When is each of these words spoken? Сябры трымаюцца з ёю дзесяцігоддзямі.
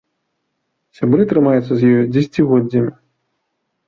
Сябры 0.99 1.27
трымаюцца 1.33 1.69
з 1.75 1.81
ёю 1.97 2.01
дзесяцігоддзямі. 2.13 2.91